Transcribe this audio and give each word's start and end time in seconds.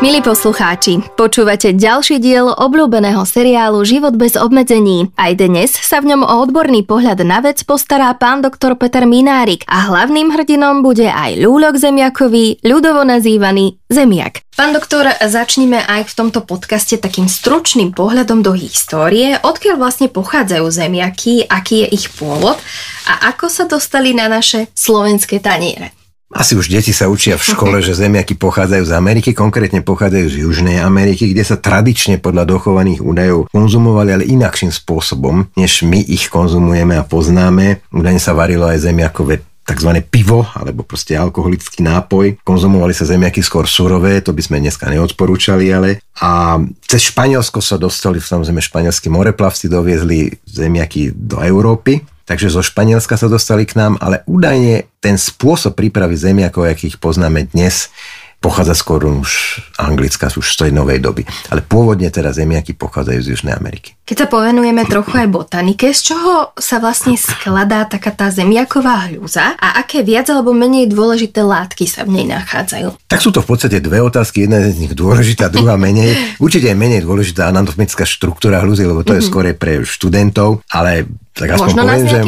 Milí 0.00 0.24
poslucháči, 0.24 1.04
počúvate 1.12 1.76
ďalší 1.76 2.24
diel 2.24 2.48
obľúbeného 2.48 3.20
seriálu 3.28 3.84
Život 3.84 4.16
bez 4.16 4.32
obmedzení. 4.32 5.12
Aj 5.12 5.36
dnes 5.36 5.76
sa 5.76 6.00
v 6.00 6.16
ňom 6.16 6.24
o 6.24 6.40
odborný 6.40 6.88
pohľad 6.88 7.20
na 7.20 7.44
vec 7.44 7.60
postará 7.68 8.08
pán 8.16 8.40
doktor 8.40 8.80
Peter 8.80 9.04
Minárik 9.04 9.60
a 9.68 9.92
hlavným 9.92 10.32
hrdinom 10.32 10.80
bude 10.80 11.04
aj 11.04 11.44
Lúľok 11.44 11.76
Zemiakový, 11.76 12.64
ľudovo 12.64 13.04
nazývaný 13.04 13.76
Zemiak. 13.92 14.40
Pán 14.56 14.72
doktor, 14.72 15.04
začníme 15.20 15.84
aj 15.84 16.08
v 16.08 16.16
tomto 16.16 16.48
podcaste 16.48 16.96
takým 16.96 17.28
stručným 17.28 17.92
pohľadom 17.92 18.40
do 18.40 18.56
histórie, 18.56 19.36
odkiaľ 19.44 19.84
vlastne 19.84 20.08
pochádzajú 20.08 20.64
zemiaky, 20.64 21.44
aký 21.44 21.84
je 21.84 22.00
ich 22.00 22.08
pôvod 22.08 22.56
a 23.04 23.36
ako 23.36 23.52
sa 23.52 23.68
dostali 23.68 24.16
na 24.16 24.32
naše 24.32 24.72
slovenské 24.72 25.44
taniere. 25.44 25.99
Asi 26.30 26.54
už 26.54 26.70
deti 26.70 26.94
sa 26.94 27.10
učia 27.10 27.34
v 27.34 27.42
škole, 27.42 27.76
že 27.82 27.90
zemiaky 27.90 28.38
pochádzajú 28.38 28.86
z 28.86 28.92
Ameriky, 28.94 29.34
konkrétne 29.34 29.82
pochádzajú 29.82 30.26
z 30.30 30.36
Južnej 30.46 30.78
Ameriky, 30.78 31.34
kde 31.34 31.42
sa 31.42 31.58
tradične 31.58 32.22
podľa 32.22 32.46
dochovaných 32.46 33.02
údajov 33.02 33.50
konzumovali, 33.50 34.14
ale 34.14 34.24
inakším 34.30 34.70
spôsobom, 34.70 35.50
než 35.58 35.82
my 35.82 35.98
ich 35.98 36.30
konzumujeme 36.30 36.94
a 36.94 37.02
poznáme. 37.02 37.82
Údajne 37.90 38.22
sa 38.22 38.30
varilo 38.30 38.70
aj 38.70 38.78
zemiakové 38.78 39.42
tzv. 39.70 39.90
pivo, 40.06 40.46
alebo 40.54 40.82
proste 40.82 41.14
alkoholický 41.14 41.82
nápoj. 41.86 42.42
Konzumovali 42.42 42.90
sa 42.90 43.06
zemiaky 43.06 43.42
skôr 43.42 43.70
surové, 43.70 44.18
to 44.18 44.34
by 44.34 44.42
sme 44.42 44.58
dneska 44.58 44.90
neodporúčali, 44.90 45.70
ale. 45.70 46.02
A 46.22 46.58
cez 46.86 47.10
Španielsko 47.14 47.62
sa 47.62 47.78
dostali, 47.78 48.18
samozrejme 48.18 48.58
španielskí 48.58 49.06
moreplavci 49.10 49.70
doviezli 49.70 50.30
zemiaky 50.46 51.14
do 51.14 51.38
Európy. 51.42 52.02
Takže 52.30 52.46
zo 52.46 52.62
Španielska 52.62 53.18
sa 53.18 53.26
dostali 53.26 53.66
k 53.66 53.74
nám, 53.74 53.98
ale 53.98 54.22
údajne 54.30 54.86
ten 55.02 55.18
spôsob 55.18 55.74
prípravy 55.74 56.14
zemiakov, 56.14 56.62
akých 56.62 57.02
poznáme 57.02 57.50
dnes, 57.50 57.90
pochádza 58.38 58.78
skôr 58.78 59.02
už 59.02 59.58
anglická, 59.76 60.30
už 60.30 60.46
z 60.46 60.56
tej 60.62 60.70
novej 60.70 61.02
doby. 61.02 61.26
Ale 61.50 61.58
pôvodne 61.58 62.06
teda 62.06 62.30
zemiaky 62.30 62.78
pochádzajú 62.78 63.18
z 63.18 63.28
Južnej 63.34 63.58
Ameriky. 63.58 63.98
Keď 64.06 64.16
sa 64.16 64.26
povenujeme 64.30 64.86
trochu 64.86 65.12
aj 65.12 65.26
botanike, 65.26 65.90
z 65.90 66.14
čoho 66.14 66.54
sa 66.54 66.78
vlastne 66.78 67.18
skladá 67.18 67.84
taká 67.90 68.14
tá 68.14 68.30
zemiaková 68.30 69.10
hľuza 69.10 69.58
a 69.58 69.82
aké 69.82 70.06
viac 70.06 70.30
alebo 70.30 70.54
menej 70.54 70.86
dôležité 70.86 71.42
látky 71.42 71.90
sa 71.90 72.06
v 72.06 72.14
nej 72.22 72.26
nachádzajú? 72.30 73.10
Tak 73.10 73.20
sú 73.20 73.34
to 73.34 73.42
v 73.42 73.50
podstate 73.50 73.82
dve 73.82 74.00
otázky, 74.06 74.46
jedna 74.46 74.64
z 74.70 74.86
nich 74.86 74.94
dôležitá, 74.94 75.50
druhá 75.52 75.74
menej. 75.74 76.14
Určite 76.44 76.70
je 76.70 76.78
menej 76.78 77.02
dôležitá 77.02 77.50
anatomická 77.50 78.06
štruktúra 78.06 78.62
hľuzy, 78.62 78.86
lebo 78.86 79.02
to 79.02 79.18
je 79.18 79.22
mhm. 79.22 79.28
skôr 79.28 79.44
pre 79.58 79.82
študentov, 79.82 80.62
ale 80.72 81.10
tak 81.40 81.56
aspoň 81.56 81.72
Možno 81.72 81.82
poviem, 81.88 82.04
že, 82.04 82.20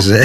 že 0.00 0.18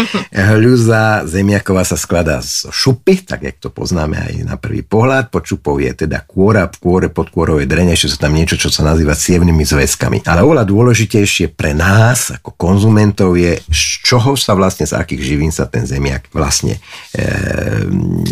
hľuza 0.52 1.24
zemiaková 1.24 1.80
sa 1.88 1.96
skladá 1.96 2.44
z 2.44 2.68
šupy, 2.68 3.24
tak 3.24 3.48
jak 3.48 3.56
to 3.56 3.72
poznáme 3.72 4.20
aj 4.20 4.44
na 4.44 4.60
prvý 4.60 4.84
pohľad. 4.84 5.32
Pod 5.32 5.48
šupou 5.48 5.80
je 5.80 6.04
teda 6.04 6.20
kôra, 6.28 6.68
v 6.68 6.76
kôre 6.76 7.08
pod 7.08 7.32
kôrou 7.32 7.56
je 7.56 7.64
drene, 7.64 7.96
ešte 7.96 8.12
sú 8.12 8.18
tam 8.20 8.36
niečo, 8.36 8.60
čo 8.60 8.68
sa 8.68 8.84
nazýva 8.84 9.16
cievnými 9.16 9.64
zväzkami. 9.64 10.28
Ale 10.28 10.44
oveľa 10.44 10.68
dôležitejšie 10.68 11.56
pre 11.56 11.72
nás, 11.72 12.36
ako 12.36 12.52
konzumentov, 12.52 13.32
je, 13.40 13.56
z 13.64 13.82
čoho 14.04 14.36
sa 14.36 14.52
vlastne, 14.52 14.84
z 14.84 14.92
akých 14.92 15.22
živín 15.24 15.48
sa 15.48 15.64
ten 15.64 15.88
zemiak 15.88 16.28
vlastne 16.36 16.76
e, 17.16 17.24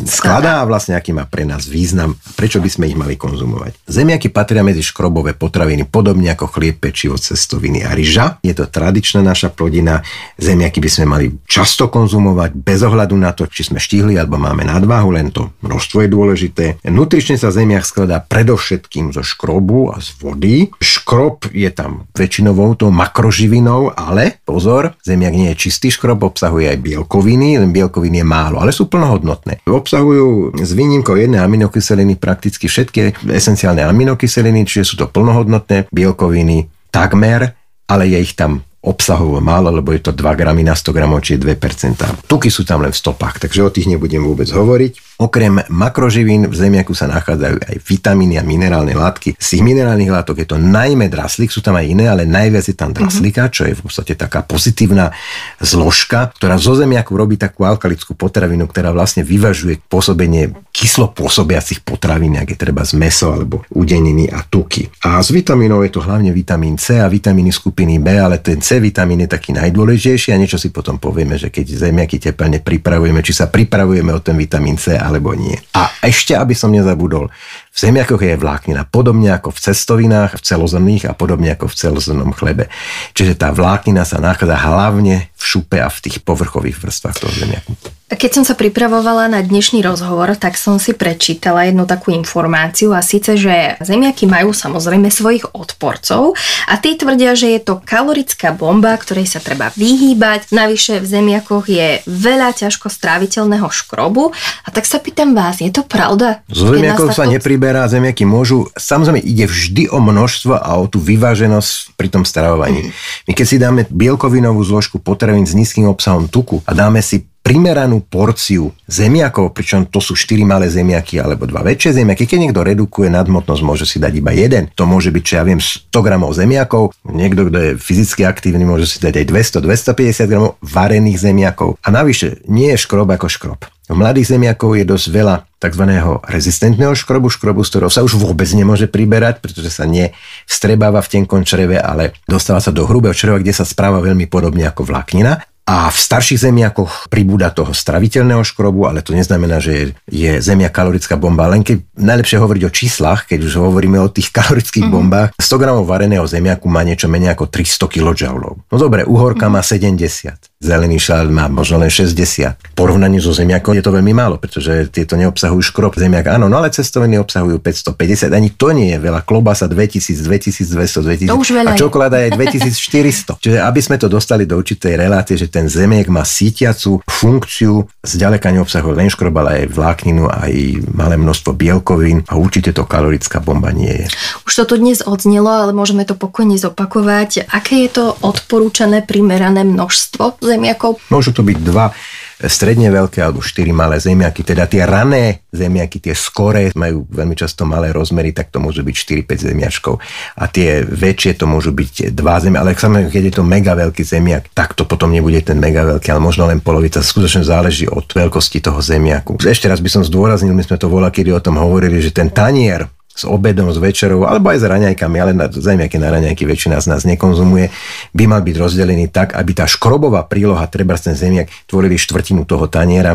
skladá 0.04 0.60
a 0.60 0.68
vlastne 0.68 0.92
aký 0.92 1.16
má 1.16 1.24
pre 1.24 1.48
nás 1.48 1.64
význam, 1.64 2.20
prečo 2.36 2.60
by 2.60 2.68
sme 2.68 2.92
ich 2.92 2.98
mali 3.00 3.16
konzumovať. 3.16 3.88
Zemiaky 3.88 4.28
patria 4.28 4.60
medzi 4.60 4.84
škrobové 4.84 5.32
potraviny, 5.32 5.88
podobne 5.88 6.28
ako 6.36 6.52
chlieb, 6.52 6.76
pečivo, 6.82 7.16
cestoviny 7.16 7.80
a 7.86 7.96
ryža. 7.96 8.44
Je 8.44 8.52
to 8.52 8.68
tradičná 8.68 9.24
naša 9.24 9.53
plodina. 9.54 10.02
Zemiaky 10.36 10.82
by 10.82 10.90
sme 10.90 11.06
mali 11.06 11.26
často 11.46 11.86
konzumovať 11.86 12.52
bez 12.58 12.82
ohľadu 12.82 13.14
na 13.14 13.30
to, 13.30 13.46
či 13.46 13.70
sme 13.70 13.78
štíhli 13.78 14.18
alebo 14.18 14.36
máme 14.36 14.66
nadváhu, 14.66 15.14
len 15.14 15.30
to 15.30 15.54
množstvo 15.62 16.04
je 16.04 16.08
dôležité. 16.10 16.64
Nutrične 16.90 17.38
sa 17.38 17.54
zemiak 17.54 17.86
skladá 17.86 18.18
predovšetkým 18.18 19.14
zo 19.14 19.22
škrobu 19.22 19.94
a 19.94 20.02
z 20.02 20.10
vody. 20.18 20.56
Škrob 20.82 21.48
je 21.54 21.70
tam 21.70 22.10
väčšinovou 22.12 22.74
tou 22.74 22.90
makroživinou, 22.90 23.94
ale 23.94 24.42
pozor, 24.42 24.98
zemiak 25.06 25.32
nie 25.32 25.48
je 25.54 25.70
čistý 25.70 25.94
škrob, 25.94 26.26
obsahuje 26.26 26.74
aj 26.74 26.82
bielkoviny, 26.82 27.62
len 27.62 27.70
bielkoviny 27.70 28.20
je 28.20 28.26
málo, 28.26 28.58
ale 28.58 28.74
sú 28.74 28.90
plnohodnotné. 28.90 29.62
Obsahujú 29.70 30.58
s 30.58 30.70
výnimkou 30.74 31.14
jednej 31.14 31.40
aminokyseliny 31.40 32.18
prakticky 32.18 32.66
všetky 32.66 33.30
esenciálne 33.30 33.86
aminokyseliny, 33.86 34.66
čiže 34.66 34.84
sú 34.84 34.94
to 34.98 35.06
plnohodnotné 35.06 35.86
bielkoviny 35.94 36.66
takmer, 36.90 37.54
ale 37.90 38.08
je 38.08 38.18
ich 38.22 38.34
tam 38.34 38.64
obsahovo 38.84 39.40
málo, 39.40 39.72
lebo 39.72 39.96
je 39.96 40.04
to 40.04 40.12
2 40.12 40.20
gramy 40.36 40.60
na 40.60 40.76
100 40.76 40.92
gramov, 40.92 41.24
čiže 41.24 41.40
2%. 41.40 42.28
Tuky 42.28 42.52
sú 42.52 42.68
tam 42.68 42.84
len 42.84 42.92
v 42.92 43.00
stopách, 43.00 43.40
takže 43.40 43.64
o 43.64 43.72
tých 43.72 43.88
nebudem 43.88 44.20
vôbec 44.20 44.46
hovoriť. 44.52 45.14
Okrem 45.14 45.62
makroživín 45.70 46.50
v 46.50 46.56
zemiaku 46.58 46.90
sa 46.90 47.06
nachádzajú 47.06 47.56
aj 47.70 47.76
vitamíny 47.86 48.34
a 48.34 48.42
minerálne 48.42 48.98
látky. 48.98 49.38
Z 49.38 49.46
tých 49.56 49.62
minerálnych 49.62 50.10
látok 50.10 50.42
je 50.42 50.48
to 50.50 50.58
najmä 50.58 51.06
draslík, 51.06 51.54
sú 51.54 51.62
tam 51.62 51.78
aj 51.78 51.86
iné, 51.86 52.10
ale 52.10 52.26
najviac 52.26 52.66
je 52.66 52.76
tam 52.76 52.90
mhm. 52.90 52.96
draslíka, 52.98 53.46
čo 53.48 53.62
je 53.64 53.78
v 53.78 53.82
podstate 53.82 54.18
taká 54.18 54.42
pozitívna 54.42 55.14
zložka, 55.62 56.34
ktorá 56.34 56.58
zo 56.58 56.74
zemiaku 56.74 57.14
robí 57.14 57.38
takú 57.38 57.62
alkalickú 57.62 58.18
potravinu, 58.18 58.66
ktorá 58.66 58.90
vlastne 58.90 59.22
vyvažuje 59.22 59.78
pôsobenie 59.86 60.50
kyslo 60.74 61.14
pôsobiacich 61.14 61.86
potravín, 61.86 62.34
ak 62.34 62.50
je 62.50 62.58
treba 62.58 62.82
z 62.82 62.98
meso 62.98 63.30
alebo 63.30 63.62
udeniny 63.70 64.26
a 64.34 64.42
tuky. 64.42 64.90
A 65.06 65.22
z 65.22 65.30
vitamínov 65.30 65.86
je 65.86 65.94
to 65.94 66.02
hlavne 66.02 66.34
vitamín 66.34 66.74
C 66.74 66.98
a 66.98 67.06
vitamíny 67.06 67.54
skupiny 67.54 68.02
B, 68.02 68.18
ale 68.18 68.42
ten 68.42 68.58
C 68.58 68.73
vitamín 68.78 69.26
je 69.26 69.30
taký 69.30 69.50
najdôležitejší 69.54 70.30
a 70.32 70.40
niečo 70.40 70.56
si 70.56 70.70
potom 70.70 71.02
povieme, 71.02 71.34
že 71.34 71.50
keď 71.50 71.90
zemiaky 71.90 72.22
teplne 72.22 72.62
pripravujeme, 72.62 73.20
či 73.20 73.34
sa 73.34 73.50
pripravujeme 73.50 74.14
o 74.14 74.20
ten 74.22 74.38
vitamín 74.38 74.78
C 74.78 74.94
alebo 74.94 75.34
nie. 75.34 75.54
A 75.74 75.90
ešte, 76.02 76.38
aby 76.38 76.54
som 76.54 76.70
nezabudol, 76.70 77.28
v 77.74 77.78
zemiakoch 77.82 78.22
je 78.22 78.38
vláknina 78.38 78.86
podobne 78.86 79.34
ako 79.34 79.50
v 79.50 79.58
cestovinách, 79.58 80.38
v 80.38 80.42
celozrných 80.46 81.10
a 81.10 81.12
podobne 81.18 81.58
ako 81.58 81.66
v 81.66 81.74
celozrnom 81.74 82.30
chlebe. 82.30 82.70
Čiže 83.18 83.34
tá 83.34 83.50
vláknina 83.50 84.06
sa 84.06 84.22
nachádza 84.22 84.54
hlavne 84.54 85.34
v 85.34 85.42
šupe 85.42 85.82
a 85.82 85.90
v 85.90 85.98
tých 86.06 86.22
povrchových 86.22 86.78
vrstvách 86.78 87.18
toho 87.18 87.34
zemiaku. 87.34 87.74
Keď 88.14 88.30
som 88.30 88.44
sa 88.46 88.54
pripravovala 88.54 89.26
na 89.26 89.40
dnešný 89.42 89.82
rozhovor, 89.82 90.38
tak 90.38 90.54
som 90.54 90.78
si 90.78 90.94
prečítala 90.94 91.66
jednu 91.66 91.82
takú 91.82 92.14
informáciu 92.14 92.94
a 92.94 93.02
síce, 93.02 93.34
že 93.34 93.74
zemiaky 93.82 94.30
majú 94.30 94.54
samozrejme 94.54 95.10
svojich 95.10 95.50
odporcov 95.50 96.38
a 96.70 96.74
tí 96.78 96.94
tvrdia, 96.94 97.34
že 97.34 97.58
je 97.58 97.60
to 97.64 97.82
kalorická 97.82 98.54
bomba, 98.54 98.94
ktorej 98.94 99.26
sa 99.26 99.42
treba 99.42 99.74
vyhýbať. 99.74 100.52
Navyše 100.54 101.02
v 101.02 101.06
zemiakoch 101.10 101.66
je 101.66 102.06
veľa 102.06 102.54
ťažko 102.54 102.86
stráviteľného 102.86 103.66
škrobu 103.66 104.30
a 104.62 104.68
tak 104.70 104.86
sa 104.86 105.02
pýtam 105.02 105.34
vás, 105.34 105.58
je 105.58 105.72
to 105.74 105.82
pravda? 105.82 106.44
Z 106.52 106.70
zemiakov 106.70 107.10
sa 107.10 107.26
nepriberá, 107.64 107.88
zemiaky 107.88 108.28
môžu, 108.28 108.68
samozrejme 108.76 109.24
ide 109.24 109.48
vždy 109.48 109.88
o 109.88 109.96
množstvo 109.96 110.60
a 110.60 110.70
o 110.76 110.84
tú 110.84 111.00
vyváženosť 111.00 111.96
pri 111.96 112.12
tom 112.12 112.28
stravovaní. 112.28 112.84
Mm. 112.84 112.90
My 113.24 113.32
keď 113.32 113.46
si 113.48 113.56
dáme 113.56 113.80
bielkovinovú 113.88 114.60
zložku 114.60 115.00
potravín 115.00 115.48
s 115.48 115.56
nízkym 115.56 115.88
obsahom 115.88 116.28
tuku 116.28 116.60
a 116.68 116.76
dáme 116.76 117.00
si 117.00 117.24
primeranú 117.40 118.04
porciu 118.04 118.72
zemiakov, 118.84 119.56
pričom 119.56 119.88
to 119.88 120.00
sú 120.00 120.12
4 120.12 120.44
malé 120.44 120.68
zemiaky 120.68 121.20
alebo 121.20 121.48
dva 121.48 121.64
väčšie 121.64 122.04
zemiaky. 122.04 122.28
Keď 122.28 122.38
niekto 122.40 122.60
redukuje 122.60 123.08
nadmotnosť, 123.08 123.62
môže 123.64 123.84
si 123.88 123.96
dať 124.00 124.12
iba 124.16 124.32
jeden. 124.32 124.68
To 124.76 124.84
môže 124.84 125.08
byť, 125.12 125.22
čo 125.24 125.34
ja 125.40 125.44
viem, 125.44 125.60
100 125.60 125.92
gramov 126.04 126.36
zemiakov. 126.36 126.92
Niekto, 127.04 127.48
kto 127.48 127.58
je 127.60 127.70
fyzicky 127.80 128.24
aktívny, 128.28 128.64
môže 128.64 128.88
si 128.88 128.96
dať 129.00 129.24
aj 129.24 129.60
200-250 129.60 130.28
gramov 130.28 130.56
varených 130.64 131.20
zemiakov. 131.20 131.76
A 131.84 131.88
navyše, 131.92 132.44
nie 132.48 132.72
je 132.72 132.80
škrob 132.80 133.12
ako 133.12 133.28
škrob. 133.28 133.60
V 133.84 133.92
mladých 133.92 134.32
zemiakov 134.32 134.80
je 134.80 134.84
dosť 134.88 135.06
veľa 135.12 135.36
tzv. 135.60 135.84
rezistentného 136.24 136.96
škrobu, 136.96 137.28
škrobu, 137.28 137.60
z 137.60 137.68
ktorého 137.68 137.92
sa 137.92 138.00
už 138.00 138.16
vôbec 138.16 138.48
nemôže 138.56 138.88
priberať, 138.88 139.44
pretože 139.44 139.68
sa 139.76 139.84
nevstrebáva 139.84 141.04
v 141.04 141.20
tenkom 141.20 141.44
čreve, 141.44 141.76
ale 141.76 142.16
dostáva 142.24 142.64
sa 142.64 142.72
do 142.72 142.88
hrubého 142.88 143.12
čreva, 143.12 143.36
kde 143.36 143.52
sa 143.52 143.68
správa 143.68 144.00
veľmi 144.00 144.24
podobne 144.24 144.64
ako 144.64 144.88
vláknina. 144.88 145.44
A 145.64 145.88
v 145.88 145.96
starších 145.96 146.44
zemiakoch 146.44 147.08
pribúda 147.08 147.48
toho 147.48 147.72
straviteľného 147.72 148.44
škrobu, 148.44 148.84
ale 148.84 149.00
to 149.00 149.16
neznamená, 149.16 149.64
že 149.64 149.72
je, 149.72 149.84
je 150.12 150.32
zemia 150.44 150.68
kalorická 150.68 151.16
bomba. 151.16 151.48
Len 151.48 151.64
keď 151.64 151.80
najlepšie 151.96 152.36
hovoriť 152.36 152.62
o 152.68 152.74
číslach, 152.74 153.24
keď 153.24 153.48
už 153.48 153.64
hovoríme 153.64 153.96
o 153.96 154.12
tých 154.12 154.28
kalorických 154.36 154.84
mm-hmm. 154.84 155.00
bombách, 155.08 155.30
100 155.40 155.62
gramov 155.62 155.88
vareného 155.88 156.28
zemiaku 156.28 156.68
má 156.68 156.84
niečo 156.84 157.08
menej 157.08 157.32
ako 157.32 157.48
300 157.48 157.80
kJ. 157.88 158.24
No 158.68 158.76
dobre, 158.76 159.08
uhorka 159.08 159.48
mm-hmm. 159.48 159.56
má 159.56 159.64
70 159.64 160.54
zelený 160.64 160.96
šalát 160.96 161.28
má 161.28 161.44
možno 161.52 161.76
len 161.76 161.92
60. 161.92 162.72
V 162.72 162.74
porovnaní 162.74 163.20
so 163.20 163.36
zemiakom 163.36 163.76
je 163.76 163.84
to 163.84 163.92
veľmi 163.92 164.16
málo, 164.16 164.40
pretože 164.40 164.88
tieto 164.88 165.20
neobsahujú 165.20 165.60
škrob. 165.60 165.92
Zemiak 166.00 166.32
áno, 166.32 166.48
no 166.48 166.56
ale 166.56 166.72
cestoviny 166.72 167.20
obsahujú 167.20 167.60
550, 167.60 168.32
ani 168.32 168.48
to 168.56 168.72
nie 168.72 168.96
je 168.96 168.98
veľa. 168.98 169.20
Klobasa 169.28 169.68
2000, 169.68 170.24
2200, 170.24 171.28
2000 171.28 171.28
to 171.28 171.36
už 171.36 171.50
veľa 171.52 171.76
a 171.76 171.78
čokoláda 171.78 172.16
je 172.24 172.28
2400. 172.32 173.36
Čiže 173.44 173.58
aby 173.60 173.80
sme 173.84 174.00
to 174.00 174.08
dostali 174.08 174.48
do 174.48 174.56
určitej 174.56 174.96
relácie, 174.96 175.36
že 175.36 175.52
ten 175.54 175.70
zemiek 175.70 176.10
má 176.10 176.26
sítiacu 176.26 176.98
funkciu, 177.06 177.86
zďaleka 178.02 178.50
neobsahuje 178.50 178.98
len 178.98 179.06
škrob, 179.06 179.30
ale 179.38 179.62
aj 179.62 179.70
vlákninu, 179.70 180.26
aj 180.26 180.82
malé 180.90 181.14
množstvo 181.14 181.54
bielkovín 181.54 182.26
a 182.26 182.34
určite 182.34 182.74
to 182.74 182.82
kalorická 182.82 183.38
bomba 183.38 183.70
nie 183.70 184.02
je. 184.02 184.06
Už 184.42 184.50
to 184.50 184.64
tu 184.66 184.74
dnes 184.82 184.98
odznelo, 185.06 185.46
ale 185.46 185.70
môžeme 185.70 186.02
to 186.02 186.18
pokojne 186.18 186.58
zopakovať. 186.58 187.46
Aké 187.54 187.86
je 187.86 187.90
to 187.94 188.04
odporúčané 188.26 189.06
primerané 189.06 189.62
množstvo 189.62 190.42
zemiakov? 190.42 190.98
Môžu 191.14 191.30
to 191.30 191.46
byť 191.46 191.58
dva 191.62 191.94
stredne 192.42 192.90
veľké 192.90 193.22
alebo 193.22 193.38
štyri 193.38 193.70
malé 193.70 194.02
zemiaky, 194.02 194.42
teda 194.42 194.66
tie 194.66 194.82
rané 194.82 195.46
zemiaky, 195.54 196.02
tie 196.02 196.14
skoré 196.14 196.74
majú 196.74 197.06
veľmi 197.06 197.38
často 197.38 197.62
malé 197.62 197.94
rozmery, 197.94 198.34
tak 198.34 198.50
to 198.50 198.58
môžu 198.58 198.82
byť 198.82 199.24
4-5 199.26 199.46
zemiačkov. 199.54 199.94
A 200.38 200.44
tie 200.50 200.82
väčšie 200.82 201.38
to 201.38 201.46
môžu 201.46 201.70
byť 201.70 202.10
dva 202.10 202.42
zemi, 202.42 202.58
ale 202.58 202.74
samozrejme, 202.74 203.10
keď 203.10 203.24
je 203.30 203.34
to 203.38 203.44
mega 203.46 203.72
veľký 203.78 204.02
zemiak, 204.02 204.50
tak 204.50 204.74
to 204.74 204.82
potom 204.82 205.14
nebude 205.14 205.38
ten 205.46 205.58
mega 205.62 205.86
veľký, 205.86 206.10
ale 206.10 206.20
možno 206.22 206.50
len 206.50 206.58
polovica. 206.58 206.98
Skutočne 207.04 207.46
záleží 207.46 207.86
od 207.86 208.10
veľkosti 208.10 208.58
toho 208.58 208.82
zemiaku. 208.82 209.38
Ešte 209.38 209.70
raz 209.70 209.78
by 209.78 209.90
som 209.90 210.02
zdôraznil, 210.02 210.56
my 210.56 210.64
sme 210.66 210.80
to 210.80 210.90
volali, 210.90 211.14
kedy 211.14 211.30
o 211.30 211.40
tom 211.42 211.60
hovorili, 211.60 212.02
že 212.02 212.10
ten 212.10 212.32
tanier 212.32 212.90
s 213.14 213.22
obedom, 213.22 213.70
s 213.70 213.78
večerou, 213.78 214.26
alebo 214.26 214.50
aj 214.50 214.58
s 214.58 214.66
raňajkami, 214.66 215.16
ale 215.22 215.32
na, 215.32 215.46
zemiaky 215.46 216.02
na 216.02 216.10
raňajky 216.10 216.42
väčšina 216.42 216.82
z 216.82 216.86
nás 216.90 217.06
nekonzumuje, 217.06 217.70
by 218.10 218.24
mal 218.26 218.42
byť 218.42 218.56
rozdelený 218.58 219.06
tak, 219.14 219.38
aby 219.38 219.54
tá 219.54 219.70
škrobová 219.70 220.26
príloha, 220.26 220.66
treba 220.66 220.98
ten 220.98 221.14
zemiak, 221.14 221.46
tvorili 221.70 221.94
štvrtinu 221.94 222.42
toho 222.42 222.66
taniera 222.66 223.14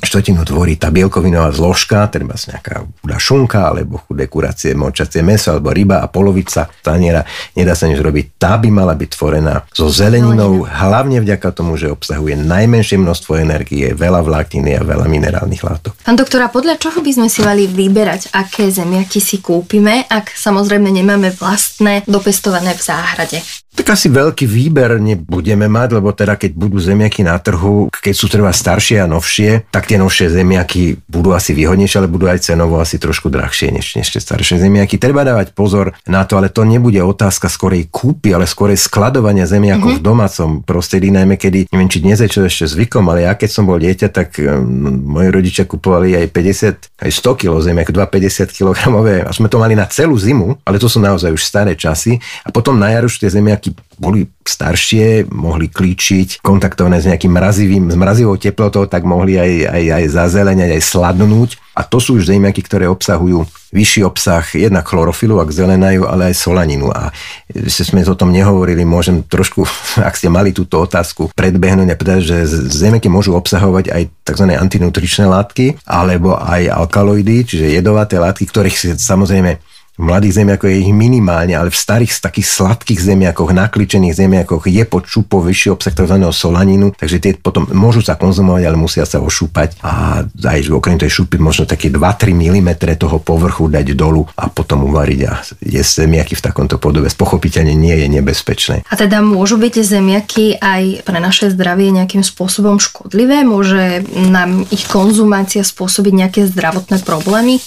štvrtinu 0.00 0.42
tvorí 0.42 0.80
tá 0.80 0.88
bielkovinová 0.88 1.52
zložka, 1.52 2.08
treba 2.08 2.34
nejaká 2.34 2.84
chudá 3.00 3.16
šunka, 3.20 3.60
alebo 3.70 4.00
chudé 4.08 4.26
kuracie, 4.26 4.72
močacie 4.72 5.20
meso, 5.20 5.52
alebo 5.52 5.70
ryba 5.70 6.00
a 6.00 6.08
polovica 6.08 6.66
taniera, 6.80 7.22
nedá 7.54 7.76
sa 7.76 7.86
nič 7.86 8.00
robiť. 8.00 8.40
Tá 8.40 8.56
by 8.56 8.68
mala 8.72 8.96
byť 8.96 9.10
tvorená 9.12 9.68
so 9.70 9.92
zeleninou, 9.92 10.64
hlavne 10.64 11.20
vďaka 11.20 11.52
tomu, 11.52 11.76
že 11.76 11.92
obsahuje 11.92 12.34
najmenšie 12.40 12.96
množstvo 12.96 13.38
energie, 13.38 13.92
veľa 13.92 14.24
vlákniny 14.24 14.80
a 14.80 14.82
veľa 14.82 15.06
minerálnych 15.06 15.62
látok. 15.62 15.92
Pán 16.00 16.16
doktora, 16.16 16.48
podľa 16.48 16.80
čoho 16.80 17.04
by 17.04 17.12
sme 17.14 17.28
si 17.28 17.40
mali 17.44 17.68
vyberať, 17.68 18.32
aké 18.32 18.72
zemiaky 18.72 19.20
si 19.20 19.38
kúpime, 19.44 20.08
ak 20.08 20.32
samozrejme 20.32 20.88
nemáme 20.88 21.30
vlastné 21.36 22.08
dopestované 22.08 22.72
v 22.72 22.82
záhrade? 22.82 23.38
Tak 23.70 23.94
asi 23.94 24.10
veľký 24.10 24.50
výber 24.50 24.98
nebudeme 24.98 25.70
mať, 25.70 25.88
lebo 25.94 26.10
teda 26.10 26.34
keď 26.34 26.50
budú 26.58 26.82
zemiaky 26.82 27.22
na 27.22 27.38
trhu, 27.38 27.86
keď 27.90 28.14
sú 28.14 28.26
treba 28.26 28.50
staršie 28.50 28.98
a 28.98 29.06
novšie, 29.06 29.70
tak 29.70 29.86
tie 29.86 29.94
novšie 29.94 30.26
zemiaky 30.26 30.98
budú 31.06 31.30
asi 31.30 31.54
výhodnejšie, 31.54 32.02
ale 32.02 32.10
budú 32.10 32.26
aj 32.26 32.50
cenovo 32.50 32.82
asi 32.82 32.98
trošku 32.98 33.30
drahšie 33.30 33.70
než, 33.70 33.94
než 33.94 34.10
tie 34.10 34.18
staršie 34.18 34.58
zemiaky. 34.58 34.98
Treba 34.98 35.22
dávať 35.22 35.54
pozor 35.54 35.94
na 36.10 36.26
to, 36.26 36.34
ale 36.34 36.50
to 36.50 36.66
nebude 36.66 36.98
otázka 36.98 37.46
skorej 37.46 37.86
kúpy, 37.94 38.34
ale 38.34 38.50
skorej 38.50 38.74
skladovania 38.74 39.46
zemiakov 39.46 39.94
mm-hmm. 39.94 40.02
v 40.02 40.08
domácom 40.10 40.50
prostredí, 40.66 41.14
najmä 41.14 41.38
kedy, 41.38 41.70
neviem, 41.70 41.90
či 41.90 42.02
dnes 42.02 42.18
je 42.18 42.26
čo 42.26 42.42
ešte 42.42 42.66
zvykom, 42.66 43.06
ale 43.06 43.30
ja 43.30 43.38
keď 43.38 43.50
som 43.54 43.70
bol 43.70 43.78
dieťa, 43.78 44.08
tak 44.10 44.34
um, 44.42 45.14
moji 45.14 45.30
rodičia 45.30 45.64
kupovali 45.68 46.18
aj 46.18 46.26
50, 46.34 47.06
aj 47.06 47.10
100 47.10 47.38
kg 47.38 47.52
zemiak, 47.62 47.94
250 47.94 48.50
kg 48.50 48.78
a 49.26 49.30
sme 49.30 49.46
to 49.52 49.60
mali 49.60 49.76
na 49.76 49.86
celú 49.86 50.16
zimu, 50.16 50.58
ale 50.64 50.80
to 50.80 50.88
sú 50.88 50.98
naozaj 50.98 51.30
už 51.30 51.42
staré 51.44 51.76
časy. 51.76 52.16
A 52.42 52.48
potom 52.48 52.80
na 52.80 52.88
jar 52.90 53.04
už 53.04 53.20
tie 53.20 53.28
zemiaky 53.28 53.59
nejakí 53.60 53.76
boli 54.00 54.24
staršie, 54.40 55.28
mohli 55.28 55.68
klíčiť, 55.68 56.40
kontaktované 56.40 57.04
s 57.04 57.04
nejakým 57.04 57.36
mrazivým, 57.36 57.92
s 57.92 57.96
mrazivou 58.00 58.40
teplotou, 58.40 58.88
tak 58.88 59.04
mohli 59.04 59.36
aj, 59.36 59.68
aj, 59.68 59.84
aj 60.00 60.04
zazeleňať, 60.08 60.70
aj 60.72 60.82
sladnúť. 60.88 61.50
A 61.76 61.84
to 61.84 62.00
sú 62.00 62.16
už 62.16 62.32
zemiaky, 62.32 62.64
ktoré 62.64 62.88
obsahujú 62.88 63.44
vyšší 63.76 64.00
obsah 64.08 64.42
jednak 64.56 64.88
chlorofilu, 64.88 65.36
ak 65.38 65.52
zelenajú, 65.52 66.08
ale 66.08 66.32
aj 66.32 66.40
solaninu. 66.40 66.88
A 66.88 67.12
že 67.52 67.84
sme 67.84 68.00
o 68.00 68.16
tom 68.16 68.32
nehovorili, 68.32 68.88
môžem 68.88 69.20
trošku, 69.20 69.68
ak 70.08 70.16
ste 70.16 70.32
mali 70.32 70.56
túto 70.56 70.80
otázku, 70.80 71.28
predbehnúť 71.36 71.92
a 71.92 72.00
povedať, 72.00 72.20
že 72.24 72.36
zemiaky 72.72 73.12
môžu 73.12 73.36
obsahovať 73.36 73.92
aj 73.92 74.02
tzv. 74.24 74.44
antinutričné 74.56 75.28
látky, 75.28 75.76
alebo 75.84 76.40
aj 76.40 76.72
alkaloidy, 76.72 77.44
čiže 77.44 77.76
jedovaté 77.76 78.16
látky, 78.16 78.48
ktorých 78.48 78.96
samozrejme 78.96 79.60
v 80.00 80.08
mladých 80.08 80.40
zemiakoch 80.40 80.72
je 80.72 80.80
ich 80.80 80.92
minimálne, 80.96 81.52
ale 81.52 81.68
v 81.68 81.76
starých 81.76 82.24
takých 82.24 82.48
sladkých 82.48 83.00
zemiakoch, 83.04 83.52
nakličených 83.52 84.16
zemiakoch 84.16 84.64
je 84.64 84.80
pod 84.88 85.04
šupou 85.04 85.44
vyšší 85.44 85.76
obsah 85.76 85.92
tzv. 85.92 86.16
solaninu, 86.32 86.96
takže 86.96 87.20
tie 87.20 87.32
potom 87.36 87.68
môžu 87.76 88.00
sa 88.00 88.16
konzumovať, 88.16 88.62
ale 88.64 88.80
musia 88.80 89.04
sa 89.04 89.20
ošúpať 89.20 89.76
a 89.84 90.24
aj 90.24 90.72
okrem 90.72 90.96
tej 90.96 91.20
šupy 91.20 91.36
možno 91.36 91.68
také 91.68 91.92
2-3 91.92 92.32
mm 92.32 92.70
toho 92.96 93.20
povrchu 93.20 93.68
dať 93.68 93.92
dolu 93.92 94.24
a 94.40 94.48
potom 94.48 94.88
uvariť 94.88 95.20
a 95.28 95.32
jesť 95.60 96.08
zemiaky 96.08 96.32
v 96.32 96.44
takomto 96.48 96.80
podobe. 96.80 97.12
Pochopiteľne 97.12 97.76
nie 97.76 97.92
je 98.00 98.06
nebezpečné. 98.08 98.88
A 98.88 98.94
teda 98.96 99.20
môžu 99.20 99.60
byť 99.60 99.84
zemiaky 99.84 100.56
aj 100.56 101.04
pre 101.04 101.18
naše 101.20 101.52
zdravie 101.52 101.92
nejakým 101.92 102.24
spôsobom 102.24 102.80
škodlivé? 102.80 103.44
Môže 103.44 104.00
nám 104.32 104.64
ich 104.72 104.88
konzumácia 104.88 105.60
spôsobiť 105.60 106.12
nejaké 106.16 106.40
zdravotné 106.48 107.04
problémy? 107.04 107.60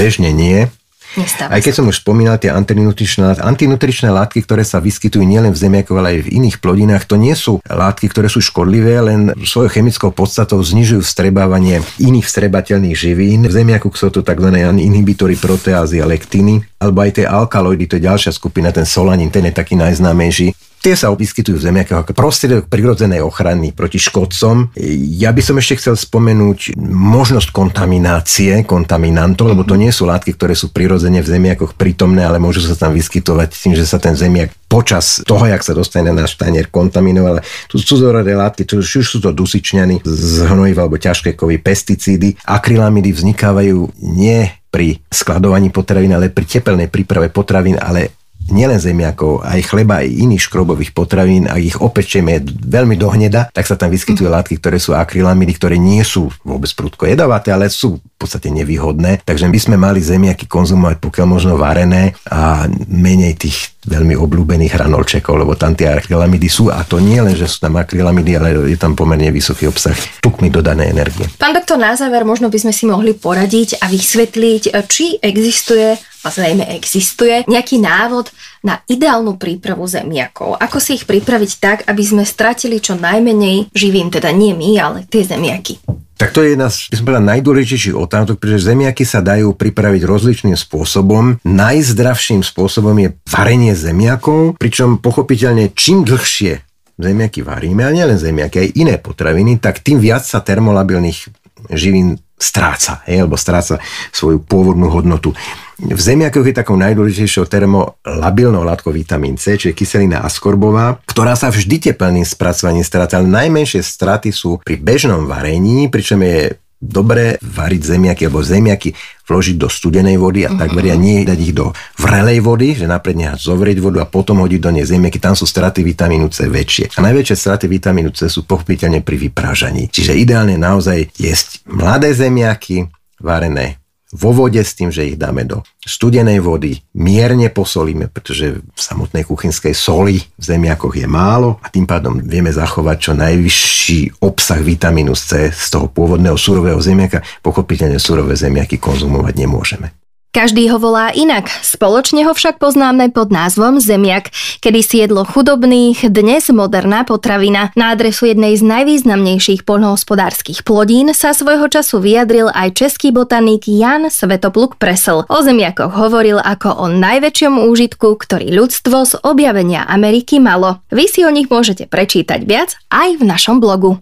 Bežne 0.00 0.32
nie, 0.32 0.72
Nestáva 1.18 1.50
Aj 1.50 1.58
keď 1.58 1.82
som 1.82 1.86
už 1.90 2.00
spomínal 2.00 2.38
tie 2.38 2.54
antinutričné, 2.54 3.42
antinutričné 3.42 4.08
látky, 4.14 4.46
ktoré 4.46 4.62
sa 4.62 4.78
vyskytujú 4.78 5.26
nielen 5.26 5.50
v 5.50 5.58
zemiakoch, 5.58 5.98
ale 5.98 6.14
aj 6.14 6.30
v 6.30 6.32
iných 6.38 6.56
plodinách, 6.62 7.10
to 7.10 7.18
nie 7.18 7.34
sú 7.34 7.58
látky, 7.66 8.06
ktoré 8.06 8.30
sú 8.30 8.38
škodlivé, 8.38 9.02
len 9.02 9.34
svojou 9.42 9.68
chemickou 9.74 10.14
podstatou 10.14 10.62
znižujú 10.62 11.02
vstrebávanie 11.02 11.82
iných 11.98 12.26
vstrebateľných 12.30 12.94
živín. 12.94 13.50
V 13.50 13.52
zemiaku 13.52 13.90
sú 13.98 14.14
to 14.14 14.22
tzv. 14.22 14.48
inhibitory 14.78 15.34
proteázy 15.34 15.98
a 15.98 16.06
lektiny, 16.06 16.62
alebo 16.78 17.02
aj 17.02 17.18
tie 17.18 17.26
alkaloidy, 17.26 17.90
to 17.90 17.98
je 17.98 18.06
ďalšia 18.06 18.30
skupina, 18.30 18.70
ten 18.70 18.86
solanín, 18.86 19.34
ten 19.34 19.42
je 19.50 19.52
taký 19.52 19.74
najznámejší. 19.74 20.67
Tie 20.78 20.94
sa 20.94 21.10
vyskytujú 21.10 21.58
v 21.58 21.66
zemiakoch 21.70 22.06
ako 22.06 22.12
prostriedok 22.14 22.70
prirodzenej 22.70 23.20
ochrany 23.20 23.74
proti 23.74 23.98
škodcom. 23.98 24.70
Ja 25.18 25.34
by 25.34 25.42
som 25.42 25.58
ešte 25.58 25.82
chcel 25.82 25.98
spomenúť 25.98 26.78
možnosť 26.78 27.50
kontaminácie 27.50 28.62
kontaminantov, 28.62 29.50
lebo 29.50 29.66
to 29.66 29.74
nie 29.74 29.90
sú 29.90 30.06
látky, 30.06 30.38
ktoré 30.38 30.54
sú 30.54 30.70
prirodzene 30.70 31.18
v 31.18 31.28
zemiakoch 31.28 31.74
prítomné, 31.74 32.22
ale 32.22 32.38
môžu 32.38 32.62
sa 32.62 32.78
tam 32.78 32.94
vyskytovať 32.94 33.48
tým, 33.50 33.74
že 33.74 33.84
sa 33.84 33.98
ten 33.98 34.14
zemiak 34.14 34.54
počas 34.70 35.24
toho, 35.24 35.48
jak 35.48 35.64
sa 35.64 35.74
dostane 35.74 36.14
na 36.14 36.22
náš 36.22 36.36
tanier, 36.36 36.68
kontaminoval. 36.70 37.40
Tu 37.66 37.80
sú 37.80 37.96
cudzorodé 37.96 38.36
látky, 38.36 38.68
či 38.68 38.78
už 38.78 39.06
sú 39.08 39.18
to 39.18 39.32
dusičňany 39.32 40.04
z 40.04 40.32
hnojiva 40.46 40.84
alebo 40.84 41.00
ťažké 41.00 41.34
kovy, 41.34 41.58
pesticídy. 41.58 42.38
Akrylamidy 42.44 43.10
vznikávajú 43.16 44.04
nie 44.04 44.46
pri 44.68 45.00
skladovaní 45.08 45.72
potravín, 45.72 46.12
ale 46.12 46.28
pri 46.28 46.44
tepelnej 46.44 46.92
príprave 46.92 47.32
potravín, 47.32 47.80
ale 47.80 48.17
nielen 48.50 48.80
zemiakov, 48.80 49.44
aj 49.44 49.60
chleba, 49.68 50.00
aj 50.02 50.08
iných 50.08 50.42
škrobových 50.48 50.92
potravín, 50.96 51.46
ak 51.46 51.62
ich 51.62 51.78
opečieme 51.78 52.40
veľmi 52.44 52.96
dohneda, 52.96 53.52
tak 53.52 53.68
sa 53.68 53.76
tam 53.76 53.92
vyskytujú 53.92 54.28
látky, 54.28 54.58
ktoré 54.58 54.80
sú 54.80 54.96
akrylamidy, 54.96 55.52
ktoré 55.56 55.76
nie 55.76 56.00
sú 56.04 56.32
vôbec 56.42 56.70
prudko 56.72 57.06
jedovaté, 57.08 57.52
ale 57.52 57.68
sú 57.68 58.00
v 58.00 58.16
podstate 58.18 58.50
nevýhodné. 58.50 59.22
Takže 59.22 59.46
my 59.46 59.58
sme 59.58 59.76
mali 59.78 60.02
zemiaky 60.02 60.50
konzumovať 60.50 60.96
pokiaľ 60.98 61.26
možno 61.28 61.54
varené 61.54 62.16
a 62.26 62.66
menej 62.90 63.38
tých 63.38 63.78
veľmi 63.88 64.12
obľúbených 64.18 64.74
hranolčekov, 64.74 65.38
lebo 65.40 65.56
tam 65.56 65.72
tie 65.72 65.88
akrylamidy 65.88 66.48
sú 66.50 66.68
a 66.68 66.84
to 66.84 67.00
nie 67.00 67.16
len, 67.22 67.32
že 67.32 67.48
sú 67.48 67.64
tam 67.64 67.80
akrylamidy, 67.80 68.36
ale 68.36 68.48
je 68.68 68.76
tam 68.76 68.92
pomerne 68.92 69.32
vysoký 69.32 69.64
obsah 69.70 69.96
tukmi 70.20 70.52
dodanej 70.52 70.92
energie. 70.92 71.24
Pán 71.40 71.56
doktor, 71.56 71.80
na 71.80 71.96
záver 71.96 72.28
možno 72.28 72.52
by 72.52 72.58
sme 72.58 72.72
si 72.74 72.84
mohli 72.84 73.16
poradiť 73.16 73.80
a 73.80 73.88
vysvetliť, 73.88 74.62
či 74.90 75.16
existuje 75.22 75.96
zrejme 76.26 76.66
existuje 76.74 77.46
nejaký 77.46 77.78
návod 77.78 78.34
na 78.66 78.82
ideálnu 78.90 79.38
prípravu 79.38 79.86
zemiakov. 79.86 80.58
Ako 80.58 80.82
si 80.82 80.98
ich 80.98 81.06
pripraviť 81.06 81.50
tak, 81.62 81.78
aby 81.86 82.02
sme 82.02 82.26
stratili 82.26 82.82
čo 82.82 82.98
najmenej 82.98 83.70
živín, 83.70 84.10
teda 84.10 84.34
nie 84.34 84.50
my, 84.58 84.70
ale 84.82 84.98
tie 85.06 85.22
zemiaky. 85.22 85.78
Tak 86.18 86.34
to 86.34 86.42
je 86.42 86.58
jedna 86.58 86.66
z 86.66 86.98
najdôležitejších 86.98 87.94
otázok, 87.94 88.42
pretože 88.42 88.66
zemiaky 88.66 89.06
sa 89.06 89.22
dajú 89.22 89.54
pripraviť 89.54 90.02
rozličným 90.02 90.58
spôsobom. 90.58 91.38
Najzdravším 91.46 92.42
spôsobom 92.42 92.98
je 92.98 93.14
varenie 93.30 93.78
zemiakov, 93.78 94.58
pričom 94.58 94.98
pochopiteľne 94.98 95.70
čím 95.78 96.02
dlhšie 96.02 96.66
zemiaky 96.98 97.46
varíme, 97.46 97.86
a 97.86 97.94
nielen 97.94 98.18
zemiaky, 98.18 98.58
aj 98.58 98.68
iné 98.74 98.98
potraviny, 98.98 99.62
tak 99.62 99.86
tým 99.86 100.02
viac 100.02 100.26
sa 100.26 100.42
termolabilných 100.42 101.30
živín 101.70 102.18
stráca, 102.34 103.06
hej, 103.06 103.22
alebo 103.22 103.38
stráca 103.38 103.78
svoju 104.10 104.42
pôvodnú 104.42 104.90
hodnotu. 104.90 105.30
V 105.78 106.00
zemiakoch 106.02 106.42
je 106.42 106.58
takou 106.58 106.74
najdôležitejšou 106.74 107.46
termolabilnou 107.46 108.66
látkou 108.66 108.90
vitamín 108.90 109.38
C, 109.38 109.54
čiže 109.54 109.78
kyselina 109.78 110.26
askorbová, 110.26 110.98
ktorá 111.06 111.38
sa 111.38 111.54
vždy 111.54 111.94
tepelným 111.94 112.26
spracovaním 112.26 112.82
stráca, 112.82 113.22
ale 113.22 113.30
najmenšie 113.30 113.86
straty 113.86 114.34
sú 114.34 114.58
pri 114.58 114.74
bežnom 114.74 115.30
varení, 115.30 115.86
pričom 115.86 116.18
je 116.26 116.58
dobre 116.78 117.38
variť 117.42 117.94
zemiaky 117.94 118.26
alebo 118.26 118.42
zemiaky 118.42 118.90
vložiť 119.26 119.56
do 119.58 119.66
studenej 119.70 120.18
vody 120.18 120.46
a 120.46 120.54
tak 120.54 120.74
veria 120.74 120.94
nie 120.94 121.26
dať 121.26 121.38
ich 121.42 121.54
do 121.54 121.74
vrelej 121.98 122.38
vody, 122.42 122.74
že 122.74 122.86
napred 122.86 123.18
nechať 123.18 123.38
zovrieť 123.38 123.78
vodu 123.82 124.02
a 124.02 124.10
potom 124.10 124.42
hodiť 124.42 124.60
do 124.62 124.70
nej 124.74 124.86
zemiaky, 124.86 125.18
tam 125.22 125.34
sú 125.38 125.46
straty 125.46 125.82
vitamínu 125.82 126.30
C 126.30 126.46
väčšie. 126.50 126.98
A 126.98 127.06
najväčšie 127.06 127.36
straty 127.38 127.66
vitamínu 127.66 128.14
C 128.14 128.26
sú 128.26 128.46
pochopiteľne 128.46 129.02
pri 129.02 129.30
vyprážaní. 129.30 129.90
Čiže 129.90 130.18
ideálne 130.18 130.54
naozaj 130.54 131.18
jesť 131.18 131.62
mladé 131.70 132.14
zemiaky, 132.14 132.90
varené 133.18 133.78
vo 134.12 134.32
vode 134.32 134.60
s 134.60 134.72
tým, 134.72 134.88
že 134.88 135.04
ich 135.04 135.20
dáme 135.20 135.44
do 135.44 135.60
studenej 135.84 136.40
vody, 136.40 136.80
mierne 136.96 137.52
posolíme, 137.52 138.08
pretože 138.08 138.64
v 138.64 138.80
samotnej 138.80 139.28
kuchynskej 139.28 139.76
soli 139.76 140.16
v 140.20 140.42
zemiakoch 140.42 140.96
je 140.96 141.04
málo 141.04 141.60
a 141.60 141.68
tým 141.68 141.84
pádom 141.84 142.16
vieme 142.24 142.48
zachovať 142.48 142.96
čo 142.96 143.12
najvyšší 143.12 144.24
obsah 144.24 144.60
vitamínu 144.60 145.12
C 145.12 145.52
z 145.52 145.66
toho 145.68 145.92
pôvodného 145.92 146.40
surového 146.40 146.80
zemiaka. 146.80 147.20
Pochopiteľne 147.44 148.00
surové 148.00 148.32
zemiaky 148.32 148.80
konzumovať 148.80 149.34
nemôžeme. 149.36 149.92
Každý 150.38 150.70
ho 150.70 150.78
volá 150.78 151.10
inak, 151.10 151.50
spoločne 151.66 152.22
ho 152.22 152.30
však 152.30 152.62
poznáme 152.62 153.10
pod 153.10 153.34
názvom 153.34 153.82
zemiak, 153.82 154.30
kedy 154.62 154.80
si 154.86 155.02
jedlo 155.02 155.26
chudobných, 155.26 156.06
dnes 156.14 156.46
moderná 156.54 157.02
potravina. 157.02 157.74
Na 157.74 157.90
adresu 157.90 158.30
jednej 158.30 158.54
z 158.54 158.62
najvýznamnejších 158.62 159.66
poľnohospodárskych 159.66 160.62
plodín 160.62 161.10
sa 161.10 161.34
svojho 161.34 161.66
času 161.66 161.98
vyjadril 161.98 162.54
aj 162.54 162.70
český 162.70 163.10
botanik 163.10 163.66
Jan 163.66 164.14
Svetopluk 164.14 164.78
Presel. 164.78 165.26
O 165.26 165.42
zemiakoch 165.42 165.90
hovoril 165.90 166.38
ako 166.38 166.70
o 166.70 166.86
najväčšom 166.86 167.58
úžitku, 167.58 168.14
ktorý 168.14 168.54
ľudstvo 168.54 169.10
z 169.10 169.18
objavenia 169.26 169.90
Ameriky 169.90 170.38
malo. 170.38 170.86
Vy 170.94 171.10
si 171.10 171.26
o 171.26 171.34
nich 171.34 171.50
môžete 171.50 171.90
prečítať 171.90 172.46
viac 172.46 172.78
aj 172.94 173.18
v 173.18 173.26
našom 173.26 173.58
blogu. 173.58 173.98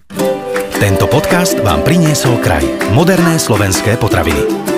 Tento 0.77 1.09
podcast 1.09 1.57
vám 1.65 1.81
priniesol 1.81 2.37
kraj. 2.45 2.93
Moderné 2.93 3.41
slovenské 3.41 3.97
potraviny. 3.97 4.76